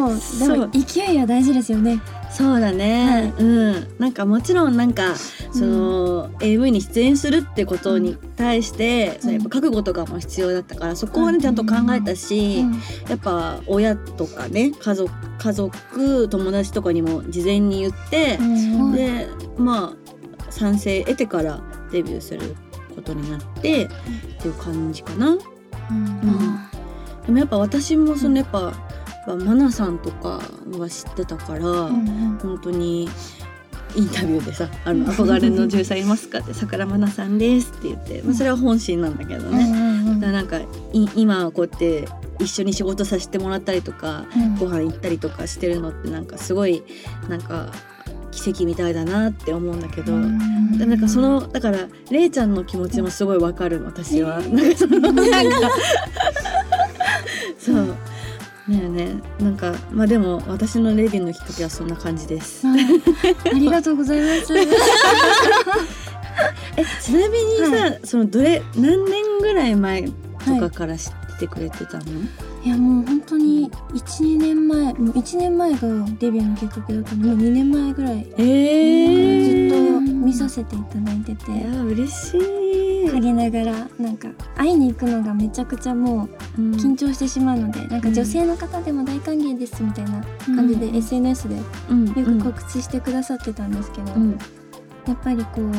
[0.00, 2.00] もうでも勢いは大事ですよね
[2.38, 3.88] そうだね、うん。
[3.98, 12.60] なんかもちろんなんかその、AV に出演するってことに対して、そのやっぱ覚悟とかも必要だったからそこはねちゃんと考えたし、
[13.08, 18.92] やっぱ親とかね家族家族友達とかにも事前に言って、うん。
[18.92, 19.96] でま
[20.46, 22.54] あ賛成得てからデビューする
[22.94, 23.88] ことになって、っ
[24.40, 25.36] ていう感じかな。
[27.26, 28.72] でもやっぱ私もそのやっぱ、
[29.28, 30.40] ぱマナさんとか
[30.78, 33.08] は知ってたから、本当に
[33.96, 39.66] インタビューでさ「あの憧れの女優さんいますか?」って「桜マナさんです」って言って、まあ、それは本心なんだけどね。
[40.20, 40.66] だからなんかい
[41.14, 44.24] 今こうやって一緒に仕事させてもらったりとか、
[44.58, 46.82] ご飯行ったりとかしてるのってなんかすごい
[47.28, 47.72] なんか
[48.30, 50.12] 奇跡みたいだなって思うんだけど、
[50.78, 54.40] でなんかそのだかられいちゃんの気持ちもすごいわかる私は。
[54.40, 55.22] なんかそのなんか
[57.58, 57.96] そう
[58.68, 59.22] ねえね。
[59.40, 62.66] えなんかまあでも私のレディーのきっかけはそんな感じです。
[62.66, 62.74] あ
[63.54, 64.52] りがとうございます。
[66.76, 70.12] えちなみにさ、そのどれ何年ぐらい前と
[70.60, 72.04] かから知ってくれてたの？
[72.64, 75.78] いやもう本当に12年前もう1年前が
[76.18, 77.22] デビューのきっかけだったの。
[77.22, 78.26] でもう2年前ぐらい。
[78.36, 81.50] えー、ずっと見させていただいてて。
[81.52, 82.40] いや嬉しい、
[83.06, 92.12] 陰ながらなんか会いに行くのがめちゃくちゃもううん緊張してしまうので、なんか女性の方でも大歓迎ですみたいな感じで SNS でようん。
[92.12, 94.38] く告知してくださってたんですけど、うん。
[95.06, 95.72] やっぱりこう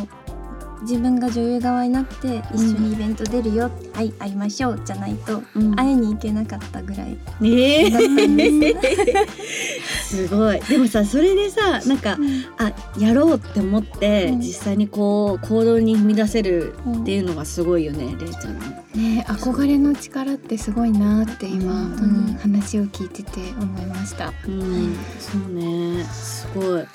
[0.81, 5.75] 自分が女優側になって一緒にイベント出るよ、はい会いましょうじゃないとうん。
[5.75, 7.17] 会いに行けなかったぐらい。
[7.43, 7.89] え。
[7.89, 10.15] だったんです。
[10.15, 10.59] ー、すごい。
[10.61, 12.17] でもさそれでさなんか
[12.57, 14.39] あやろうって思って、うん。
[14.39, 18.59] 実際にこう行動に踏み出せるっていうのがすごいよね、れいちゃんの。
[18.95, 21.93] ね憧れの力ってすごいなって今、うん。
[21.93, 24.33] うん話を聞いてて思いました。
[24.47, 26.03] うん、そうね。
[26.05, 26.65] すごい。
[26.65, 26.85] なん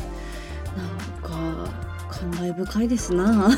[1.23, 1.84] か
[2.25, 3.51] 感慨深いですな。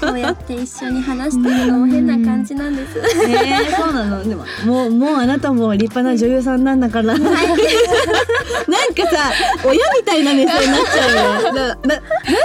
[0.00, 2.98] こうやって一緒に話してるのも変な感じなんです。
[2.98, 4.28] えー、そうなの。
[4.28, 9.32] でももうもうあなたも立派な女優さんなんだから、なんかさ
[9.64, 11.52] 親みたいな目線になっちゃうよ。
[11.52, 11.78] なななん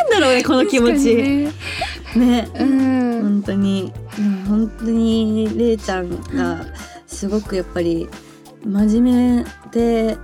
[0.09, 1.15] だろうねこの気持ち。
[1.15, 1.51] ね。
[2.15, 2.49] ね。
[2.59, 3.93] うん、本当に。
[4.15, 6.65] でも本当にれいちゃんが
[7.05, 8.09] すごくやっぱり
[8.65, 10.17] 真面目で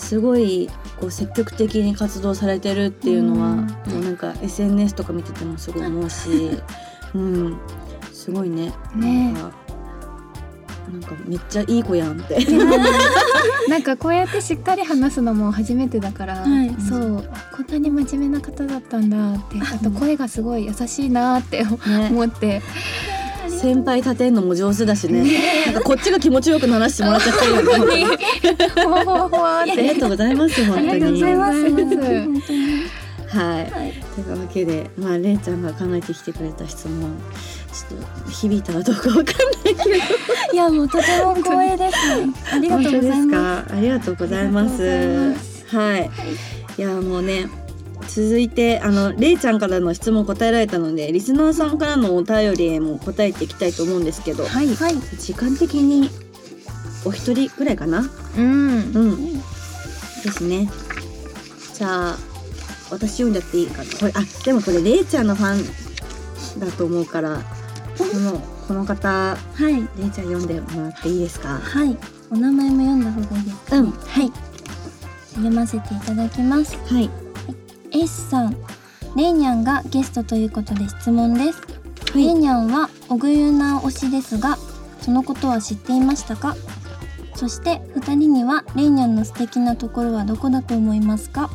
[0.00, 3.58] すごいこう積極的に活動されてるっていうのは、うん。
[3.58, 6.28] もうなんか SNS とか見ててもすごい思うし、
[7.14, 7.58] うん、
[8.12, 8.72] すごいね。
[8.96, 9.32] ね。
[9.32, 9.52] なんか
[10.90, 12.38] なんかめっちゃいい子やんって。
[13.68, 16.74] なんかこうやってしっかり話すのも初めてだから、はい。
[16.80, 17.30] そう。
[17.54, 22.62] こんなに真面目な方だったんだってあと声がすごい優しいなってね、思って。
[23.60, 25.22] 先輩立てんのも上手だしね。
[25.66, 27.52] なんかこっちが気持ちよく話してもらっちゃってる。
[28.84, 30.90] ほわほわほわっありてがとうございます本当に。
[30.90, 32.42] ありがとうございます本当に
[33.28, 33.70] はい。
[33.70, 37.16] はいというわけで、まあ、れいちゃんが考えてきてくれた質問。
[37.72, 39.32] ちょっと響いたかどうかわかんない
[39.64, 39.82] けど。
[40.52, 41.96] いやもうとても光栄です。
[42.52, 43.30] ありがとうございます。
[43.30, 43.74] か。
[43.76, 45.34] ありがとうございます。
[45.68, 46.10] はい。
[46.76, 47.48] いや、もうね。
[48.08, 54.44] 続いて、あの、れいちゃんからの質問答えられたので、リスナーさんからのお便りへも答えていきたいと思うんですけど。
[54.44, 54.94] はいはい。
[55.16, 56.10] 時間的に。
[57.04, 58.10] お一人ぐらいかな？
[58.36, 59.34] うんうん。
[59.34, 59.42] で
[60.32, 60.70] すね。
[61.74, 62.18] じゃあ。
[62.90, 63.90] 私読んじゃっていいかな？
[63.98, 66.60] これ、あ、でも、これ、れいちゃんのファン。
[66.60, 67.40] だと思うから。
[67.96, 69.74] この、この方、はい。
[69.74, 71.58] れいちゃん読んでもらっていいですか？
[71.58, 71.96] はい。
[72.30, 74.32] お名前も読んだ方がいいですか、うんはい。
[75.34, 76.76] 読ませていただきます。
[76.92, 77.10] はい。
[77.92, 78.56] エースさん。
[79.16, 81.60] レイニャンがゲストということで質問です。
[81.60, 81.70] はい
[82.14, 84.58] レイニャンはオグユナ推しですが、
[85.00, 86.56] そのことは知っていましたか？
[87.40, 91.48] そして二人にはレイニャンの素敵なところはどこだと思いますか？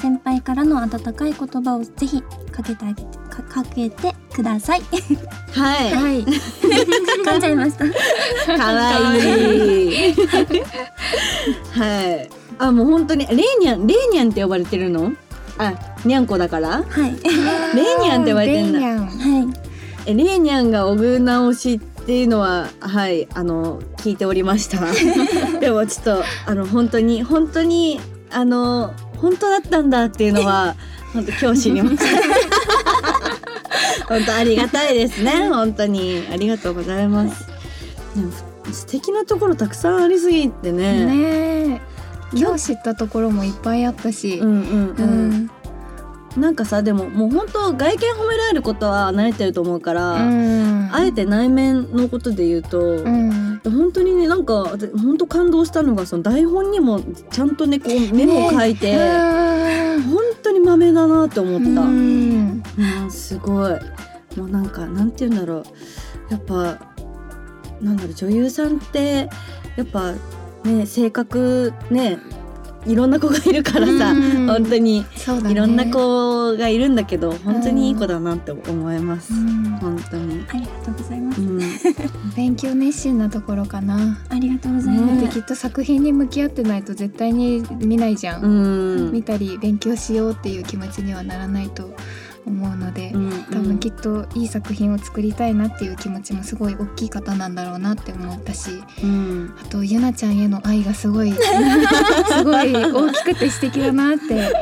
[0.00, 4.80] 先輩からの温かい言葉をぜひかけてあげてかかけてください。
[5.52, 5.92] はい。
[5.92, 6.24] はい。
[7.22, 7.84] 噛んじゃいました。
[8.56, 10.14] かわいい。
[11.78, 12.30] はい。
[12.58, 15.12] あ、もう本当に、レイニャン、レイニャンって呼ばれてるの？
[15.58, 15.74] あ、
[16.06, 16.82] ニャンコだから？
[16.82, 17.14] はい。
[17.76, 19.04] レイニャンって呼ばれてんだは
[20.06, 20.10] い。
[20.10, 24.78] え、レイニャンがオグ直しっていうのは、はい、あの、聞いておりました。
[25.58, 30.76] でも、ちょっと、あの、本当に、本当に、あの、本当だったんだっていうのは。
[31.12, 32.04] 本当教師にました。
[34.08, 35.48] 本当ありがたいですね。
[35.48, 37.46] 本当にありがとうございます。
[38.72, 41.06] 素敵なところたくさんありすぎてね。
[41.06, 41.80] ねえ
[42.34, 45.50] 今日知ったところもいっぱいあったし、うんうんううん。
[46.36, 50.88] んなんかさでももう本当外見褒められることは慣れてると思うから、うん。
[50.92, 53.60] あえて内面のことで言うと、うん。
[53.64, 61.80] 本当にねなんか私本当感動したのがその台本にもちゃんとねこうメモを書いて、本当にマメだなって思った。
[61.82, 62.62] うん。
[63.02, 63.72] うん、すごい。
[64.36, 65.64] もうなんかなんて言うんだろう。
[66.30, 66.78] やっぱ
[67.80, 69.28] なんだろう女優さんって
[69.76, 70.12] やっぱ
[70.64, 72.18] ね性格ね
[72.86, 74.46] いろんな子がいるからさ、うん。
[74.46, 75.06] 本当にね。
[75.50, 79.64] いろんな子がいるんだけど本当にいい子だなって思います、うん。
[79.80, 81.40] 本当に、ありがとうございます。
[81.40, 81.58] うん、
[82.36, 84.18] 勉強熱心なところかな。
[84.28, 85.24] ありがとうございだます。
[85.24, 91.94] ってきっと作品に向き合ってないと絶対に見ないじゃん見たり勉強しようっていう気持ちにはならないと
[92.46, 98.70] 思うので、うん多分きっといい作品を作りたいなっていう気持ちもすごい大きい方なんだろうなって思ったし
[99.02, 104.52] うんあとゆなちゃんへの愛がすごい すごい大きくて素敵だなって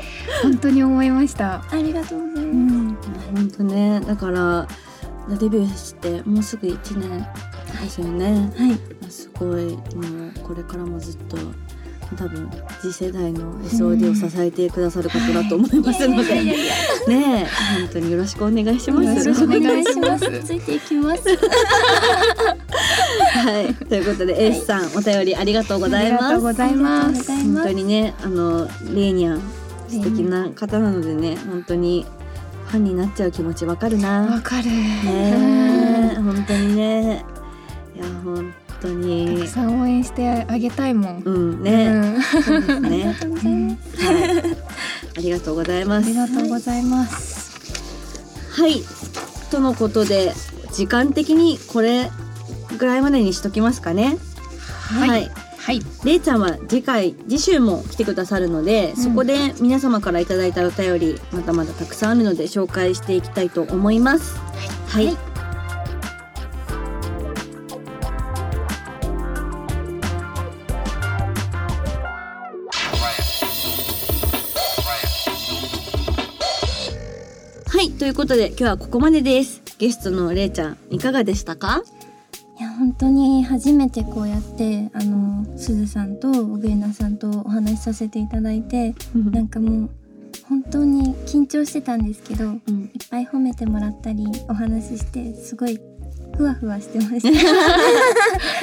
[0.43, 1.65] 本当に思いました。
[1.71, 2.75] ありがとうございうます。
[2.77, 2.97] ん
[3.35, 4.67] 本当ねだから
[5.29, 7.27] デビューしてもうすぐ1年
[7.83, 9.11] ですよね、はい。
[9.11, 9.79] すごいも
[10.37, 11.37] うこれからもずっと
[12.17, 16.55] 多分次世代の SOD を支えてくださる方だと思いますので、ね
[17.09, 17.47] え
[17.81, 19.29] 本当によろしくお願いします。
[19.29, 20.45] よろしくお願いします。
[20.45, 21.23] ついていきます。
[23.35, 26.25] はい、ということでエースさんお便りありがとうございます。
[26.25, 27.33] ありがとうごすざいます。
[27.33, 29.43] 本当にねあのレーニャン
[29.89, 32.07] 素敵な方なのでね本当に
[32.67, 34.23] ファンになっちゃう気持ちわかるな。
[34.23, 37.25] わかる、ねえ本当にね。
[37.97, 42.23] いや本当たにくさん応援してあげたいもん、うんね、うん。
[42.43, 44.05] そうですねありがとうございます。
[44.05, 44.65] はい
[45.17, 46.07] ありがとうございます。
[46.07, 46.83] ありがとうござい。
[46.83, 48.83] はい。
[49.51, 50.33] とのことで
[50.73, 52.11] 時間的にこれ
[52.79, 54.19] ぐらいまでにしときますかね。
[54.67, 55.31] はい、はい。
[55.57, 59.03] はい、れいちゃんは次回次週も来てくださるので、うん。
[59.03, 64.37] そこで皆様からいただいたお便りまだまだたくさんあるので紹介していきたいと思います。
[64.89, 65.34] はい、はい
[77.75, 79.61] はい、ということで今日はここまでです。
[79.79, 81.83] ゲストのれいちゃんいかがでしたか？
[82.57, 89.91] いや本当に初めてこうやってあのすずさんと小栗菜さんとお話しさせていただいてなんかもう
[90.49, 95.81] 本当に緊張してたんですけどいっうんぱい褒めてもらったりお話ししてすごい
[96.37, 97.29] ふわふわしてました。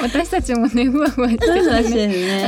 [0.00, 2.06] 私たちもねふわふわしてふわふわたしね、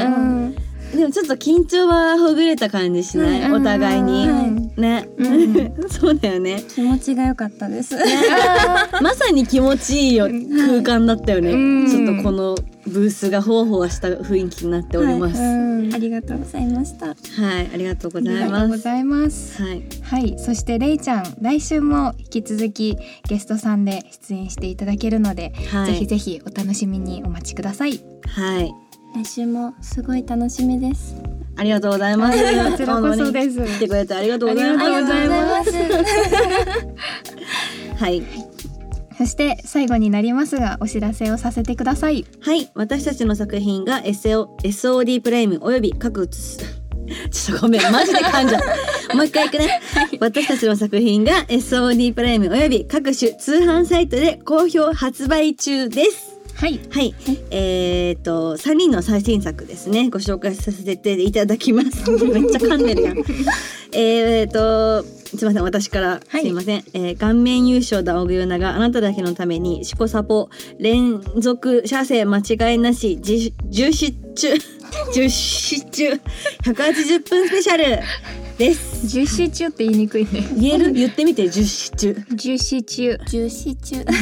[0.09, 0.55] ん。
[0.96, 3.61] でもちょっと緊張はほぐれた感じしない、うん。
[3.61, 4.82] お互いに、うん。
[4.82, 6.62] ね、うそうだよね。
[6.68, 7.96] 気持ちが良かったです。
[9.02, 10.26] まさに気持ちいいよ。
[10.26, 11.87] 空間だったよね、うん。
[11.88, 12.56] ちょっとこの
[12.87, 15.46] ブースがほわほわした雰囲気になっております、うは
[15.84, 15.94] い、ん。
[15.94, 17.10] ありがとうございました。
[17.10, 17.14] あ
[17.76, 18.50] りがとうごありざいます。
[18.50, 19.62] がとうございます。
[19.62, 19.82] はい。
[20.02, 25.92] はい、そしてれいちゃん、来週も引き続きゲストさんで出演していただけるので、はい。
[25.92, 28.00] ぜひぜひお楽しみにお待ちください。
[28.26, 28.72] はい。
[29.14, 31.14] 来週もすごい楽しみです。
[31.57, 32.38] ありがとうございます。
[32.38, 33.64] こちらこそです。
[33.64, 34.85] 来てくれてありがとうございます。
[34.85, 35.64] ありがとうございま
[37.97, 38.03] す。
[38.03, 38.23] はい。
[39.17, 42.27] そして最後になりますが、お知らせをさせてください。
[42.40, 42.71] はい。
[42.75, 46.59] 私たちの作品が SO SOD プライムおよび各つ
[47.31, 47.93] ちょっとごめん。
[47.93, 48.62] マジで噛んじゃう。
[49.17, 49.81] もう一回いくね、
[50.21, 57.14] 私たちの作品が SOD プライムおよび各種通販サイトで好評発売中ですはい、はい、
[57.51, 60.09] えっ、と三人の最新作ですね。
[60.09, 62.11] ご紹介させていただきます。
[62.25, 63.19] めっちゃ噛んでるやん。
[63.93, 65.62] えっとすいません。
[65.64, 66.43] 私から、はい。
[66.43, 74.49] すいません、えー顔面優勝だおぐよながあなただけのためにシコサポ連続射精間違いなしじ重視中
[75.12, 76.12] 重視中
[76.64, 80.47] 180分スペシャルです重視中って言いにくいね。
[80.57, 80.93] 言える？
[80.93, 83.19] 言ってみて重視中重視中。
[83.29, 84.05] 重視中。
[84.05, 84.17] ない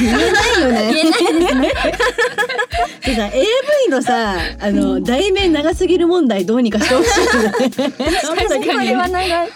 [0.61, 1.71] よね。
[3.05, 3.45] でさ AV
[3.89, 7.51] のさあの題名長すぎる問題どうにかしてほしいよね。
[7.51, 9.49] 確かに これは 長い。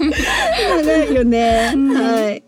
[0.83, 1.73] 長いよね。
[1.75, 2.43] はい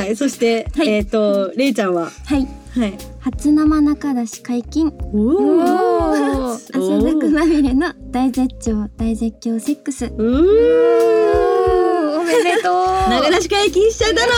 [0.00, 2.10] はいそして、はいえっ、とれいちゃんは？
[2.24, 2.46] はい。
[2.78, 2.96] はい。
[3.18, 4.92] 初生中出し解禁。
[5.12, 10.04] お汗だくまみれの大絶頂大絶叫セックス。
[10.06, 10.10] お
[12.22, 12.74] めでとう。
[13.10, 14.32] 長出し解禁しちゃったの。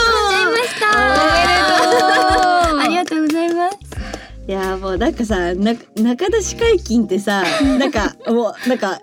[2.81, 3.77] ありがとうございます。
[4.47, 7.43] いやもうなんかさな中出し解禁ってさ
[7.79, 8.99] なんかもうなんか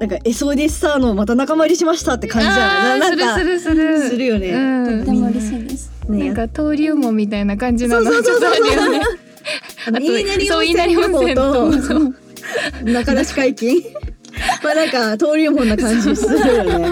[0.00, 2.98] なんか SOD スターのまた仲間入りしましたって感じじゃん。
[2.98, 4.08] なんかするするする。
[4.10, 5.91] するよねうんとっても嬉しいです。
[6.08, 6.26] ね。
[6.26, 8.10] なんか登竜門みたいな感じなの。
[8.22, 9.02] ちょっとあるよね。
[10.48, 11.70] そう言いなり温泉と。
[12.84, 13.82] 中出し解禁
[14.62, 16.88] まあなんか登竜門な感じするよね。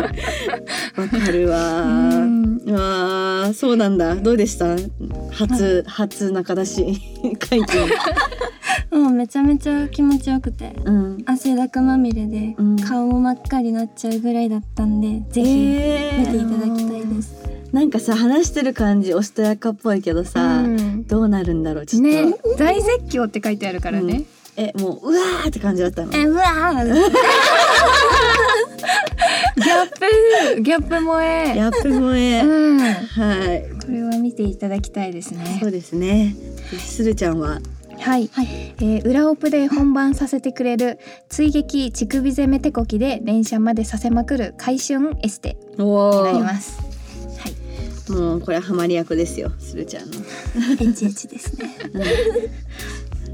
[0.96, 1.80] わかるわ。
[1.82, 2.60] うん。
[2.66, 4.14] うわーそうなんだ。
[4.16, 4.76] どうでした？
[5.32, 6.84] 初初中出し
[7.38, 7.88] 解禁
[9.00, 10.74] もうめちゃめちゃ気持ちよくて。
[10.84, 15.48] うん汗だくまみれでうん顔も真っ赤になっちゃうぐらいだったんで、ぜひ
[16.18, 17.34] 見ていただきたいです。
[17.72, 24.24] なんかさ話してる感じおしとやかっぽいけどさ、うんどうなるんだろうちょっと、ね大絶叫って書いてあるからね。
[24.56, 26.12] えもううわーって感じだったの？
[26.12, 31.56] えうわーギャップギャップ萌え。
[31.56, 32.78] やっぱ萌え、うん。
[32.80, 32.94] は
[33.54, 35.68] いこれは見ていただきたいですねそ。
[35.68, 36.34] うですね
[36.78, 37.60] するちゃんは？
[38.00, 38.46] はい、はい。
[38.78, 45.56] えー裏オプで本番させてくれる追撃乳首攻め手こきで連射までさせまくる回春エステ。
[45.78, 46.90] おになりーます。
[48.10, 50.16] もうこれはハマり役ですよするちゃんの、
[50.80, 51.76] エチエチですね。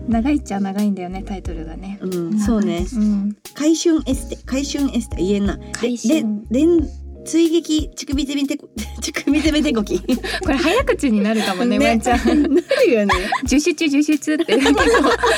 [0.07, 1.99] 長いっちゃ長いんだよねタイトルがね。
[2.01, 2.87] うん、うん、そうね。
[2.95, 3.37] うん。
[3.55, 5.59] 回春エステ回春エステ言えんな。
[5.73, 6.09] 回春。
[6.09, 6.89] でで連
[7.27, 8.69] 追撃乳首攻めてこ
[9.03, 10.01] 乳首攻め手こき。
[10.01, 10.07] こ
[10.49, 11.89] れ早口になるかもねね。
[11.89, 12.43] ワンちゃん。
[12.43, 13.15] なるよね。
[13.45, 14.83] 受出受出って結構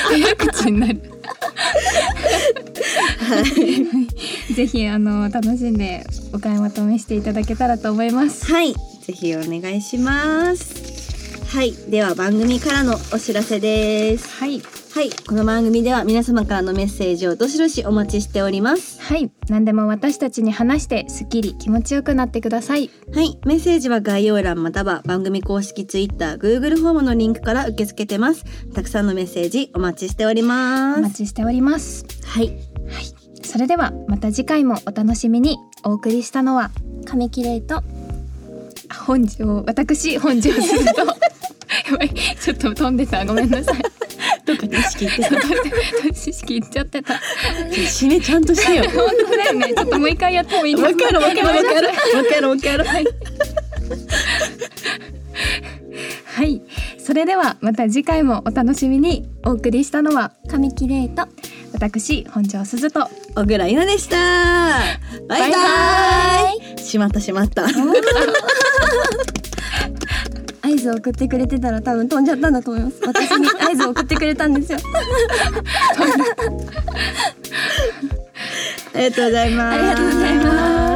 [0.09, 1.01] 早口になる。
[3.19, 3.41] は
[4.49, 4.53] い。
[4.53, 8.45] ぜひあの楽しんでお買い求めしていただけたらと思います。
[8.45, 8.73] はい。
[8.73, 11.47] ぜひお願いします。
[11.47, 11.73] はい。
[11.89, 14.29] では番組からのお知らせです。
[14.39, 14.61] はい
[14.91, 15.11] はい。
[15.11, 18.99] この番組では皆様からのメッセージをどしどしお待ちしております。
[18.99, 19.31] はい。
[19.47, 22.89] 何でも私たちに話してすっきり気持ちよくなってください。
[23.13, 23.37] はい。
[23.45, 28.43] メッセージは概要欄または番組公式 Twitter、Google フォームのリンクから受け付けてます。
[28.73, 31.01] たくさんのメッセージお待ちしておりおます。
[31.01, 32.05] 待ちしております。
[32.25, 32.57] はい。
[33.43, 35.57] それではまた次回もお楽しみに。
[35.83, 36.71] お送りしたのは
[37.05, 37.83] 紙切れと
[39.05, 39.63] 本庄。
[39.67, 41.05] 私本庄すると。
[41.05, 42.09] やばい。
[42.41, 43.23] ちょっと飛んでた。
[43.23, 43.98] ごめんなさい
[44.71, 46.13] 意識いってた。
[46.13, 47.13] 知識いっちゃってた。
[47.71, 48.83] 締めちゃんとしてよ。
[48.83, 49.73] 本当だよね。
[49.73, 51.63] ちょっともう一回やってもいいですわかるわかるわかるわ
[52.23, 52.83] かるわかる。
[52.83, 53.05] はい。
[56.25, 56.61] はい。
[56.97, 59.27] それではまた次回もお楽しみに。
[59.45, 61.25] お送りしたのは紙切れと
[61.73, 64.17] 私本庄すずと小倉優奈でした。
[65.27, 65.57] バイバ
[66.75, 66.77] イ。
[66.77, 67.65] しまったしまった
[70.69, 73.01] 合図を送ってくれてたら多分飛んじゃったんだと思います。
[73.05, 74.77] 私に合図を送ってくれたんですよ。
[78.93, 79.79] ありがとうございます。
[79.79, 80.88] ありがとうございます